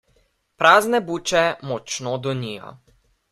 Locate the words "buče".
1.09-1.43